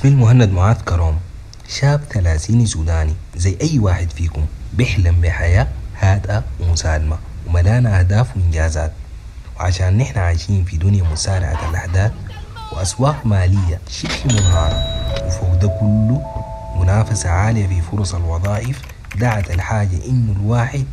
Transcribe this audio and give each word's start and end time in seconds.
اسمي 0.00 0.10
المهند 0.12 0.50
معاذ 0.50 0.76
كروم 0.80 1.18
شاب 1.68 2.00
ثلاثيني 2.12 2.66
سوداني. 2.66 3.14
زي 3.36 3.56
أي 3.60 3.78
واحد 3.78 4.10
فيكم. 4.10 4.44
بيحلم 4.72 5.20
بحياة. 5.20 5.66
هادئة 5.98 6.44
ومسالمة 6.60 7.18
وملانة 7.46 7.90
أهداف 7.90 8.36
وإنجازات. 8.36 8.92
وعشان 9.56 9.98
نحن 9.98 10.18
عايشين 10.18 10.64
في 10.64 10.76
دنيا 10.76 11.02
مسارعة 11.12 11.70
الأحداث. 11.70 12.12
وأسواق 12.72 13.26
مالية. 13.26 13.80
شبه 13.88 14.24
منهارة. 14.24 14.84
وفوق 15.26 15.54
ده 15.54 15.68
كله 15.68 16.22
منافسة 16.80 17.30
عالية 17.30 17.66
في 17.66 17.80
فرص 17.80 18.14
الوظائف. 18.14 18.82
دعت 19.16 19.50
الحاجة 19.50 20.06
إنه 20.08 20.32
الواحد 20.32 20.84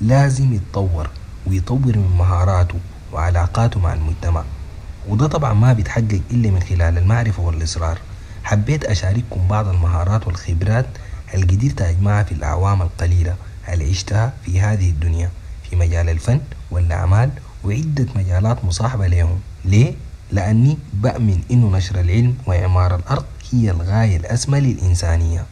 لازم 0.00 0.54
يتطور. 0.54 1.10
ويطور 1.46 1.98
من 1.98 2.16
مهاراته 2.18 2.78
وعلاقاته 3.12 3.80
مع 3.80 3.92
المجتمع. 3.92 4.44
وده 5.08 5.26
طبعا 5.26 5.52
ما 5.52 5.72
بيتحقق 5.72 6.20
إلا 6.30 6.50
من 6.50 6.62
خلال 6.62 6.98
المعرفة 6.98 7.42
والإصرار. 7.42 7.98
حبيت 8.44 8.84
أشارككم 8.84 9.48
بعض 9.48 9.68
المهارات 9.68 10.26
والخبرات 10.26 10.86
اللي 11.34 11.46
قدرت 11.46 11.82
أجمعها 11.82 12.22
في 12.22 12.32
الأعوام 12.32 12.82
القليلة 12.82 13.34
اللي 13.72 13.90
عشتها 13.90 14.32
في 14.44 14.60
هذه 14.60 14.90
الدنيا 14.90 15.30
في 15.70 15.76
مجال 15.76 16.08
الفن 16.08 16.40
والأعمال 16.70 17.30
وعدة 17.64 18.06
مجالات 18.16 18.64
مصاحبة 18.64 19.06
لهم. 19.06 19.38
ليه؟ 19.64 19.92
لأني 20.32 20.78
بأمن 20.94 21.40
إنه 21.50 21.76
نشر 21.76 22.00
العلم 22.00 22.34
وإعمار 22.46 22.96
الأرض 22.96 23.24
هي 23.52 23.70
الغاية 23.70 24.16
الأسمى 24.16 24.60
للإنسانية. 24.60 25.46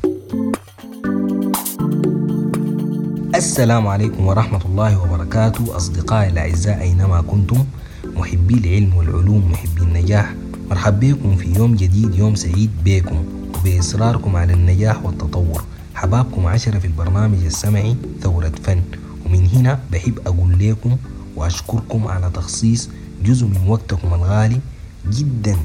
السلام 3.35 3.87
عليكم 3.87 4.27
ورحمة 4.27 4.65
الله 4.65 5.03
وبركاته 5.03 5.77
أصدقائي 5.77 6.29
الأعزاء 6.29 6.81
أينما 6.81 7.21
كنتم؟ 7.21 7.65
محبي 8.05 8.55
العلم 8.55 8.97
والعلوم 8.97 9.53
محبي 9.53 9.83
النجاح. 9.83 10.35
مرحب 10.73 11.01
بكم 11.01 11.37
في 11.37 11.55
يوم 11.55 11.75
جديد 11.75 12.15
يوم 12.15 12.35
سعيد 12.35 12.71
بكم 12.85 13.25
وبإصراركم 13.55 14.37
على 14.37 14.53
النجاح 14.53 15.05
والتطور. 15.05 15.65
حبابكم 15.95 16.47
عشرة 16.47 16.79
في 16.79 16.87
البرنامج 16.87 17.45
السمعي 17.45 17.97
ثورة 18.23 18.53
فن. 18.65 18.83
ومن 19.27 19.49
هنا 19.53 19.79
بحب 19.93 20.19
أقول 20.27 20.59
لكم 20.59 20.97
وأشكركم 21.37 22.07
على 22.07 22.31
تخصيص 22.35 22.89
جزء 23.25 23.47
من 23.47 23.69
وقتكم 23.69 24.15
الغالي 24.15 24.61
جدا 25.11 25.57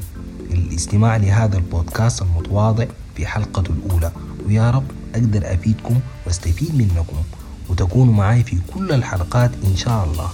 للاستماع 0.50 1.16
لهذا 1.16 1.56
البودكاست 1.56 2.22
المتواضع 2.22 2.86
في 3.16 3.26
حلقته 3.26 3.70
الأولى. 3.72 4.12
ويا 4.46 4.70
رب 4.70 4.86
أقدر 5.14 5.54
أفيدكم 5.54 6.00
وأستفيد 6.26 6.74
منكم. 6.74 7.16
وتكونوا 7.68 8.14
معي 8.14 8.44
في 8.44 8.56
كل 8.74 8.92
الحلقات 8.92 9.50
إن 9.64 9.76
شاء 9.76 10.04
الله. 10.04 10.30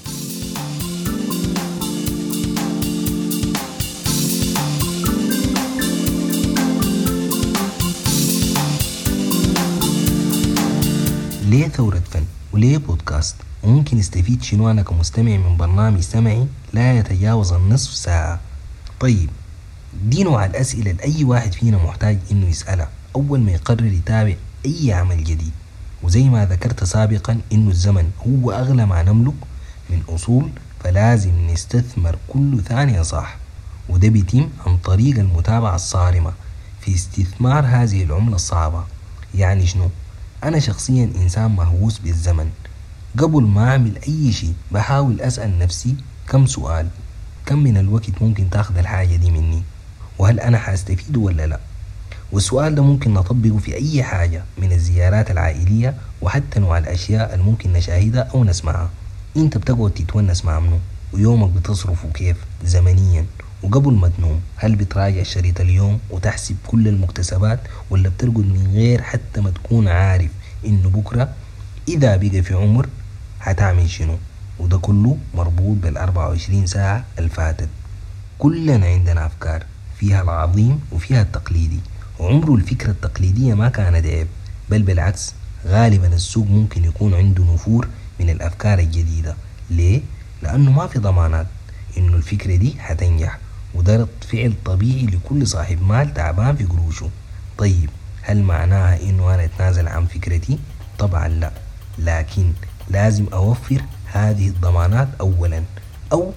ليه 11.55 11.69
ثورة 11.69 12.03
فن 12.11 12.25
وليه 12.53 12.79
بودكاست؟ 12.79 13.37
وممكن 13.63 13.99
يستفيد 13.99 14.43
شنو 14.43 14.71
أنا 14.71 14.83
كمستمع 14.83 15.37
من 15.37 15.57
برنامج 15.57 16.01
سمعي؟ 16.01 16.47
لا 16.73 16.99
يتجاوز 16.99 17.53
النصف 17.53 17.95
ساعة. 17.95 18.41
طيب 19.01 19.31
دي 20.05 20.25
نوع 20.25 20.45
الأسئلة 20.45 20.93
لأي 20.93 21.25
واحد 21.25 21.53
فينا 21.53 21.85
محتاج 21.85 22.19
إنه 22.31 22.47
يسألها. 22.49 22.89
أول 23.17 23.41
ما 23.41 23.53
يقرر 23.53 23.85
يتابع 23.85 24.35
أي 24.67 24.93
عمل 24.93 25.25
جديد. 25.25 25.53
وزي 26.03 26.29
ما 26.29 26.47
ذكرت 26.47 26.85
سابقا 26.85 27.41
إنه 27.53 27.71
الزمن 27.71 28.11
هو 28.27 28.51
أغلى 28.51 28.87
ما 28.87 29.03
نملك 29.03 29.35
من 29.91 30.03
أصول 30.09 30.51
فلازم 30.85 31.51
نستثمر 31.51 32.19
كل 32.29 32.63
ثانية 32.63 33.03
صح. 33.03 33.37
وده 33.89 34.09
بيتم 34.09 34.49
عن 34.67 34.77
طريق 34.77 35.19
المتابعة 35.19 35.75
الصارمة 35.75 36.33
في 36.81 36.95
استثمار 36.95 37.67
هذه 37.67 38.03
العملة 38.03 38.37
الصعبة. 38.37 38.85
يعني 39.35 39.67
شنو؟ 39.67 39.91
أنا 40.45 40.59
شخصيا 40.59 41.11
إنسان 41.23 41.51
مهووس 41.51 41.99
بالزمن. 41.99 42.51
قبل 43.19 43.43
ما 43.43 43.71
أعمل 43.71 43.99
أي 44.09 44.33
شيء 44.33 44.55
بحاول 44.73 45.21
أسأل 45.21 45.59
نفسي 45.59 45.95
كم 46.29 46.47
سؤال 46.47 46.89
كم 47.47 47.59
من 47.59 47.77
الوقت 47.77 48.23
ممكن 48.23 48.51
تأخذ 48.51 48.79
الحاجة 48.79 49.17
دي 49.17 49.31
مني 49.31 49.63
وهل 50.19 50.41
أنا 50.41 50.59
حأستفيد 50.59 51.17
ولا 51.17 51.47
لا؟ 51.47 51.61
والسؤال 52.33 52.75
ده 52.75 52.83
ممكن 52.83 53.15
نطبقه 53.15 53.59
في 53.59 53.75
أي 53.75 54.03
حاجة 54.03 54.43
من 54.59 54.73
الزيارات 54.73 55.31
العائلية 55.31 55.95
وحتى 56.23 56.61
نوع 56.61 56.79
الأشياء 56.79 57.35
اللي 57.35 57.45
ممكن 57.45 57.73
نشاهدها 57.73 58.23
أو 58.35 58.45
نسمعها. 58.45 58.91
أنت 59.37 59.57
بتقعد 59.59 59.91
تتونس 59.91 60.45
مع 60.45 60.61
منه 60.61 60.79
ويومك 61.13 61.51
بتصرفه 61.51 62.09
كيف؟ 62.15 62.37
زمنيا. 62.65 63.27
وقبل 63.65 63.93
ما 63.93 64.09
تنوم 64.09 64.41
هل 64.57 64.77
بتراجع 64.77 65.23
شريط 65.23 65.61
اليوم 65.61 65.99
وتحسب 66.11 66.57
كل 66.67 66.89
المكتسبات 66.89 67.61
ولا 67.91 68.09
بترقد 68.09 68.39
من 68.39 68.71
غير 68.75 69.03
حتى 69.03 69.41
ما 69.41 69.51
تكون 69.51 69.89
عارف 69.89 70.31
إنه 70.67 70.89
بكرة؟ 70.89 71.29
إذا 71.89 72.17
بقى 72.17 72.43
في 72.43 72.55
عمر 72.55 72.87
هتعمل 73.41 73.91
شنو؟ 73.91 74.17
وده 74.59 74.79
كله 74.79 75.17
مربوط 75.35 75.77
بالأربعة 75.77 76.29
وعشرين 76.29 76.67
ساعة 76.67 77.05
الفاتت. 77.19 77.69
كلنا 78.39 78.87
عندنا 78.87 79.27
أفكار 79.27 79.65
فيها 79.99 80.23
العظيم 80.23 80.81
وفيها 80.93 81.23
التقليدي. 81.23 81.81
وعمره 82.19 82.55
الفكرة 82.55 82.91
التقليدية 82.91 83.55
ما 83.55 83.69
كانت 83.69 84.07
عيب 84.07 84.27
بل 84.71 84.83
بالعكس 84.83 85.33
غالبا 85.67 86.07
السوق 86.15 86.47
ممكن 86.47 86.85
يكون 86.85 87.15
عنده 87.15 87.45
نفور 87.55 87.89
من 88.21 88.31
الأفكار 88.31 88.79
الجديدة. 88.79 89.35
ليه؟ 89.71 90.01
لأنه 90.43 90.71
ما 90.73 90.87
في 90.87 90.99
ضمانات 90.99 91.47
إنه 91.99 92.17
الفكرة 92.17 92.57
دي 92.57 92.75
هتنجح 92.81 93.39
وده 93.75 93.97
رد 93.97 94.25
فعل 94.33 94.55
طبيعي 94.65 95.07
لكل 95.07 95.47
صاحب 95.47 95.83
مال 95.83 96.15
تعبان 96.15 96.57
في 96.57 96.65
قروشه. 96.65 97.11
طيب 97.59 97.91
هل 98.23 98.43
معناها 98.43 99.03
إنه 99.03 99.35
أنا 99.35 99.45
أتنازل 99.45 99.89
عن 99.89 100.07
فكرتي؟ 100.07 100.59
طبعا 100.99 101.29
لا. 101.29 101.51
لكن 101.99 102.53
لازم 102.91 103.27
أوفر 103.33 103.83
هذه 104.13 104.49
الضمانات 104.49 105.09
أولا 105.21 105.63
أو 106.13 106.33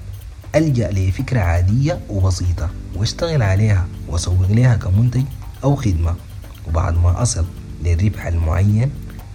ألجأ 0.56 0.92
لفكرة 0.92 1.40
عادية 1.40 2.00
وبسيطة 2.10 2.70
وأشتغل 2.96 3.42
عليها 3.42 3.88
وأسوق 4.08 4.52
لها 4.52 4.76
كمنتج 4.76 5.24
أو 5.64 5.76
خدمة. 5.76 6.16
وبعد 6.68 6.98
ما 6.98 7.22
أصل 7.22 7.46
للربح 7.84 8.26
المعين 8.26 8.92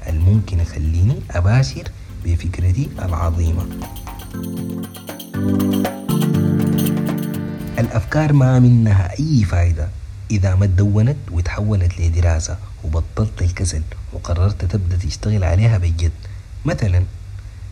الممكن 0.09 0.61
يخليني 0.61 1.21
أباشر 1.31 1.89
بفكرتي 2.25 2.89
العظيمة. 2.99 3.67
الأفكار 7.83 8.33
ما 8.33 8.59
منها 8.59 9.19
أي 9.19 9.45
فايدة 9.45 9.89
إذا 10.31 10.55
ما 10.55 10.67
تدونت 10.67 11.17
وتحولت 11.31 12.01
لدراسة 12.01 12.59
وبطلت 12.85 13.43
الكسل 13.43 13.83
وقررت 14.13 14.65
تبدأ 14.65 14.97
تشتغل 14.97 15.45
عليها 15.45 15.79
بجد. 15.79 16.13
مثلا 16.65 17.03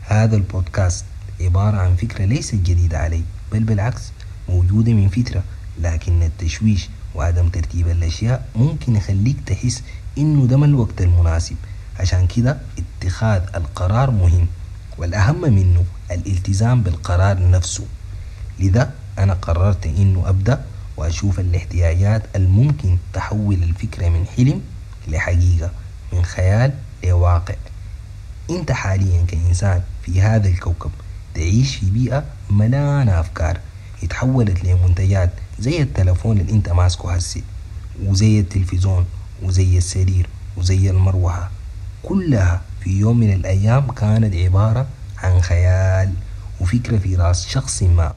هذا 0.02 0.36
البودكاست 0.36 1.04
عبارة 1.40 1.76
عن 1.76 1.96
فكرة 1.96 2.24
ليست 2.24 2.54
جديدة 2.54 2.98
علي 2.98 3.22
بل 3.52 3.60
بالعكس 3.60 4.02
موجودة 4.48 4.92
من 4.92 5.08
فترة. 5.08 5.42
لكن 5.80 6.22
التشويش 6.22 6.88
وعدم 7.14 7.48
ترتيب 7.48 7.88
الأشياء 7.88 8.48
ممكن 8.56 8.96
يخليك 8.96 9.36
تحس 9.46 9.82
إنه 10.18 10.46
ده 10.46 10.56
ما 10.56 10.66
الوقت 10.66 11.00
المناسب. 11.02 11.56
عشان 12.00 12.26
كده 12.26 12.58
اتخاذ 12.78 13.42
القرار 13.54 14.10
مهم 14.10 14.46
والأهم 14.98 15.40
منه 15.40 15.84
الالتزام 16.10 16.82
بالقرار 16.82 17.50
نفسه. 17.50 17.84
لذا 18.60 18.92
أنا 19.20 19.34
قررت 19.34 19.86
إنه 19.86 20.28
أبدأ 20.28 20.64
وأشوف 20.96 21.40
الاحتياجات 21.40 22.22
الممكن 22.36 22.98
تحول 23.12 23.54
الفكرة 23.54 24.08
من 24.08 24.26
حلم 24.36 24.60
لحقيقة 25.08 25.70
من 26.12 26.24
خيال 26.24 26.72
لواقع. 27.04 27.54
أنت 28.50 28.72
حاليا 28.72 29.24
كإنسان 29.28 29.82
في 30.02 30.20
هذا 30.22 30.48
الكوكب 30.48 30.90
تعيش 31.34 31.76
في 31.76 31.90
بيئة 31.90 32.24
ملانة 32.50 33.20
أفكار 33.20 33.60
اتحولت 34.02 34.64
لمنتجات 34.64 35.30
زي 35.58 35.82
التلفون 35.82 36.38
اللي 36.40 36.52
أنت 36.52 36.68
ماسكه 36.68 37.14
هسي 37.14 37.42
وزي 38.04 38.40
التلفزيون 38.40 39.06
وزي 39.42 39.78
السرير 39.78 40.26
وزي 40.56 40.90
المروحة. 40.90 41.50
كلها 42.02 42.62
في 42.84 42.90
يوم 42.98 43.20
من 43.20 43.32
الأيام 43.32 43.92
كانت 43.92 44.34
عبارة 44.34 44.86
عن 45.18 45.40
خيال 45.40 46.12
وفكرة 46.60 46.98
في 46.98 47.16
رأس 47.16 47.46
شخص 47.48 47.82
ما. 47.82 48.14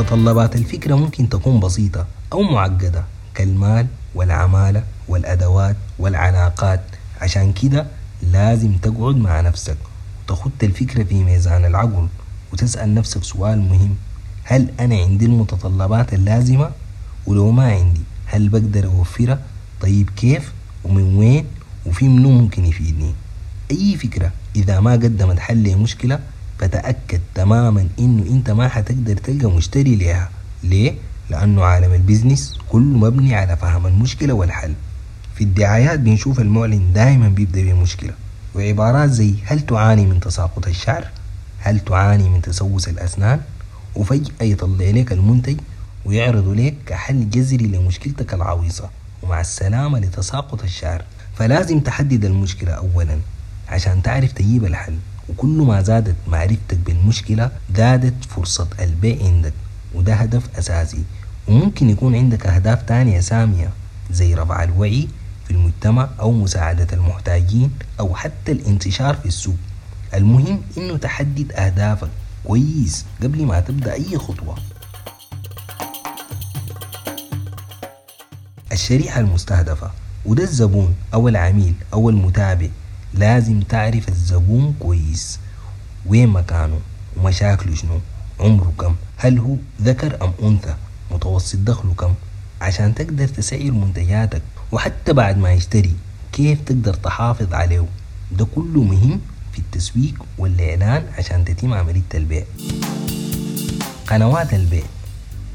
متطلبات 0.00 0.56
الفكرة 0.56 0.94
ممكن 0.94 1.28
تكون 1.28 1.60
بسيطة 1.60 2.06
أو 2.32 2.42
معقدة 2.42 3.04
كالمال 3.34 3.86
والعمالة 4.14 4.84
والأدوات 5.08 5.76
والعلاقات. 5.98 6.80
عشان 7.20 7.52
كده 7.52 7.86
لازم 8.32 8.72
تقعد 8.72 9.16
مع 9.16 9.40
نفسك 9.40 9.76
وتخط 10.24 10.62
الفكرة 10.62 11.02
في 11.02 11.24
ميزان 11.24 11.64
العقل 11.64 12.08
وتسأل 12.52 12.94
نفسك 12.94 13.24
سؤال 13.24 13.60
مهم. 13.60 13.94
هل 14.44 14.68
أنا 14.80 14.96
عندي 14.96 15.26
المتطلبات 15.26 16.14
اللازمة؟ 16.14 16.70
ولو 17.26 17.50
ما 17.50 17.72
عندي 17.72 18.00
هل 18.26 18.48
بقدر 18.48 18.84
أوفرها؟ 18.86 19.38
طيب 19.80 20.10
كيف؟ 20.16 20.52
ومن 20.84 21.16
وين؟ 21.16 21.46
وفي 21.86 22.08
منو 22.08 22.30
ممكن 22.30 22.64
يفيدني؟ 22.64 23.14
أي 23.70 23.96
فكرة 23.96 24.32
إذا 24.56 24.80
ما 24.80 24.92
قدمت 24.92 25.38
حل 25.38 25.62
لمشكلة 25.62 26.18
فتأكد 26.60 27.20
تماما 27.34 27.88
إنه 27.98 28.22
أنت 28.30 28.50
ما 28.50 28.68
حتقدر 28.68 29.16
تلقى 29.16 29.50
مشتري 29.50 29.96
لها 29.96 30.28
ليه؟ 30.64 30.94
لأنه 31.30 31.64
عالم 31.64 31.92
البزنس 31.92 32.58
كله 32.68 32.98
مبني 32.98 33.34
على 33.34 33.56
فهم 33.56 33.86
المشكلة 33.86 34.34
والحل. 34.34 34.74
في 35.34 35.44
الدعايات 35.44 36.00
بنشوف 36.00 36.40
المعلن 36.40 36.92
دائما 36.92 37.28
بيبدأ 37.28 37.62
بمشكلة. 37.62 38.12
وعبارات 38.54 39.10
زي 39.10 39.34
هل 39.44 39.60
تعاني 39.60 40.06
من 40.06 40.20
تساقط 40.20 40.66
الشعر؟ 40.66 41.04
هل 41.58 41.80
تعاني 41.80 42.28
من 42.28 42.42
تسوس 42.42 42.88
الأسنان؟ 42.88 43.40
وفجأة 43.94 44.42
يطلع 44.44 44.90
لك 44.90 45.12
المنتج 45.12 45.56
ويعرض 46.04 46.48
لك 46.48 46.74
كحل 46.86 47.30
جذري 47.30 47.66
لمشكلتك 47.66 48.34
العويصة. 48.34 48.90
ومع 49.22 49.40
السلامة 49.40 49.98
لتساقط 49.98 50.62
الشعر. 50.62 51.04
فلازم 51.34 51.80
تحدد 51.80 52.24
المشكلة 52.24 52.72
أولا 52.72 53.18
عشان 53.68 54.02
تعرف 54.02 54.32
تجيب 54.32 54.64
الحل. 54.64 54.94
وكل 55.30 55.48
ما 55.62 55.82
زادت 55.82 56.16
معرفتك 56.28 56.76
بالمشكلة 56.86 57.50
زادت 57.76 58.24
فرصة 58.24 58.68
البيع 58.80 59.26
عندك 59.26 59.52
وده 59.94 60.14
هدف 60.14 60.58
أساسي. 60.58 61.04
وممكن 61.48 61.90
يكون 61.90 62.14
عندك 62.14 62.46
أهداف 62.46 62.82
تانية 62.82 63.20
سامية 63.20 63.70
زي 64.10 64.34
رفع 64.34 64.62
الوعي 64.62 65.08
في 65.44 65.50
المجتمع 65.50 66.08
أو 66.20 66.32
مساعدة 66.32 66.86
المحتاجين 66.92 67.70
أو 68.00 68.14
حتى 68.14 68.52
الانتشار 68.52 69.14
في 69.14 69.26
السوق. 69.26 69.56
المهم 70.14 70.62
إنه 70.78 70.96
تحدد 70.96 71.52
أهدافك 71.52 72.08
كويس 72.44 73.04
قبل 73.22 73.46
ما 73.46 73.60
تبدأ 73.60 73.92
أي 73.92 74.18
خطوة. 74.18 74.54
الشريحة 78.72 79.20
المستهدفة 79.20 79.90
وده 80.26 80.42
الزبون 80.42 80.94
أو 81.14 81.28
العميل 81.28 81.74
أو 81.92 82.10
المتابع. 82.10 82.68
لازم 83.14 83.60
تعرف 83.60 84.08
الزبون 84.08 84.74
كويس. 84.80 85.38
وين 86.06 86.28
مكانه؟ 86.28 86.78
ومشاكله 87.16 87.74
شنو؟ 87.74 88.00
عمره 88.40 88.72
كم؟ 88.78 88.94
هل 89.16 89.38
هو 89.38 89.56
ذكر 89.82 90.24
أم 90.24 90.32
أنثى؟ 90.42 90.74
متوسط 91.10 91.58
دخله 91.58 91.94
كم؟ 91.94 92.14
عشان 92.60 92.94
تقدر 92.94 93.28
تسعر 93.28 93.70
منتجاتك 93.70 94.42
وحتى 94.72 95.12
بعد 95.12 95.38
ما 95.38 95.52
يشتري 95.52 95.96
كيف 96.32 96.60
تقدر 96.60 96.94
تحافظ 96.94 97.54
عليه؟ 97.54 97.86
ده 98.38 98.46
كله 98.54 98.82
مهم 98.82 99.20
في 99.52 99.58
التسويق 99.58 100.14
والإعلان 100.38 101.04
عشان 101.18 101.44
تتم 101.44 101.74
عملية 101.74 102.02
البيع. 102.14 102.44
قنوات 104.06 104.54
البيع 104.54 104.84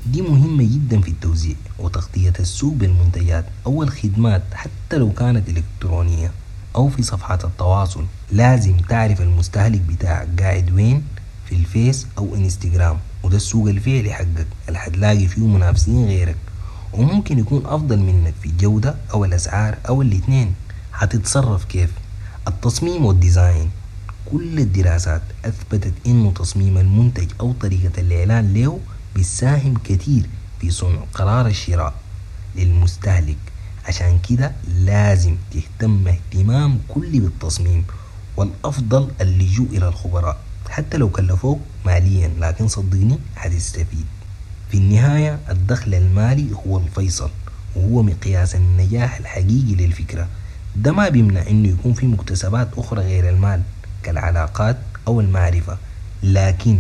دي 0.05 0.21
مهمة 0.21 0.63
جدا 0.63 1.01
في 1.01 1.07
التوزيع 1.07 1.55
وتغطية 1.79 2.33
السوق 2.39 2.73
بالمنتجات. 2.73 3.45
أو 3.65 3.83
الخدمات 3.83 4.43
حتى 4.53 4.97
لو 4.97 5.11
كانت 5.13 5.49
إلكترونية. 5.49 6.31
أو 6.75 6.89
في 6.89 7.03
صفحات 7.03 7.45
التواصل. 7.45 8.05
لازم 8.31 8.77
تعرف 8.77 9.21
المستهلك 9.21 9.81
بتاعك 9.81 10.27
قاعد 10.39 10.71
وين؟ 10.71 11.03
في 11.45 11.55
الفيس 11.55 12.07
أو 12.17 12.35
انستجرام 12.35 12.97
وده 13.23 13.37
السوق 13.37 13.67
الفعلي 13.67 14.13
حقك. 14.13 14.47
اللي 14.67 14.79
حتلاقي 14.79 15.27
فيه 15.27 15.41
منافسين 15.41 16.05
غيرك. 16.05 16.35
وممكن 16.93 17.39
يكون 17.39 17.65
أفضل 17.65 17.99
منك 17.99 18.33
في 18.41 18.45
الجودة 18.45 18.95
أو 19.13 19.25
الأسعار 19.25 19.77
أو 19.87 20.01
الاتنين. 20.01 20.53
هتتصرف 20.93 21.65
كيف؟ 21.65 21.89
التصميم 22.47 23.05
وال 23.05 23.20
design. 23.20 23.69
كل 24.31 24.59
الدراسات 24.59 25.21
أثبتت 25.45 25.93
إنه 26.05 26.31
تصميم 26.31 26.77
المنتج 26.77 27.31
أو 27.39 27.53
طريقة 27.53 28.01
الإعلان 28.01 28.53
له 28.53 28.79
بيساهم 29.15 29.73
كتير 29.83 30.29
في 30.61 30.71
صنع 30.71 30.99
قرار 31.13 31.47
الشراء 31.47 31.93
للمستهلك. 32.55 33.37
عشان 33.87 34.19
كده 34.29 34.51
لازم 34.79 35.35
تهتم 35.51 36.07
اهتمام 36.07 36.79
كلي 36.87 37.19
بالتصميم 37.19 37.83
والأفضل 38.37 39.11
اللجوء 39.21 39.67
إلى 39.71 39.87
الخبراء. 39.87 40.37
حتى 40.69 40.97
لو 40.97 41.09
كلفوك 41.09 41.59
ماليا 41.85 42.31
لكن 42.39 42.67
صدقني 42.67 43.17
هتستفيد 43.35 44.05
في 44.71 44.77
النهاية 44.77 45.39
الدخل 45.49 45.93
المالي 45.95 46.47
هو 46.67 46.77
الفيصل 46.77 47.29
وهو 47.75 48.03
مقياس 48.03 48.55
النجاح 48.55 49.17
الحقيقي 49.17 49.75
للفكرة. 49.75 50.27
ده 50.75 50.91
ما 50.91 51.09
بيمنع 51.09 51.41
إنه 51.49 51.67
يكون 51.67 51.93
في 51.93 52.07
مكتسبات 52.07 52.67
أخرى 52.77 53.01
غير 53.01 53.29
المال 53.29 53.61
كالعلاقات 54.03 54.77
أو 55.07 55.21
المعرفة. 55.21 55.77
لكن 56.23 56.79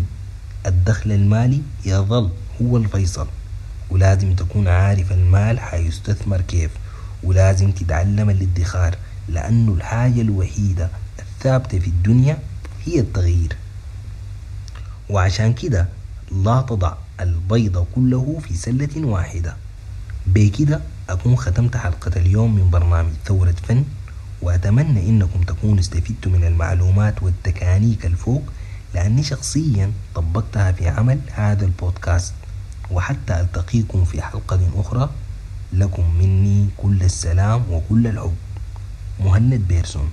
الدخل 0.65 1.11
المالي 1.11 1.61
يظل 1.85 2.29
هو 2.61 2.77
الفيصل 2.77 3.27
ولازم 3.89 4.35
تكون 4.35 4.67
عارف 4.67 5.11
المال 5.11 5.59
حيستثمر 5.59 6.41
كيف. 6.41 6.71
ولازم 7.23 7.71
تتعلم 7.71 8.29
الادخار 8.29 8.95
لأنه 9.29 9.73
الحاجة 9.73 10.21
الوحيدة 10.21 10.89
الثابتة 11.19 11.79
في 11.79 11.87
الدنيا 11.87 12.37
هي 12.85 12.99
التغيير. 12.99 13.55
وعشان 15.09 15.53
كده 15.53 15.87
لا 16.31 16.61
تضع 16.61 16.93
البيض 17.19 17.85
كله 17.95 18.39
في 18.47 18.53
سلة 18.53 19.07
واحدة. 19.07 19.55
بكده 20.27 20.81
أكون 21.09 21.35
ختمت 21.35 21.77
حلقة 21.77 22.11
اليوم 22.15 22.55
من 22.55 22.69
برنامج 22.69 23.11
ثورة 23.25 23.55
فن 23.67 23.83
وأتمنى 24.41 25.09
إنكم 25.09 25.41
تكونوا 25.41 25.79
استفدتوا 25.79 26.31
من 26.31 26.43
المعلومات 26.43 27.23
والتكانيك 27.23 28.05
الفوق 28.05 28.43
لأني 28.93 29.23
شخصيا 29.23 29.91
طبقتها 30.15 30.71
في 30.71 30.87
عمل 30.87 31.19
هذا 31.31 31.65
البودكاست. 31.65 32.33
وحتى 32.91 33.39
ألتقيكم 33.39 34.05
في 34.05 34.21
حلقة 34.21 34.59
أخرى. 34.75 35.09
لكم 35.79 36.03
مني 36.19 36.67
كل 36.77 37.01
السلام 37.03 37.61
وكل 37.71 38.07
الحب 38.07 38.35
مهند 39.19 39.61
بيرسون. 39.69 40.09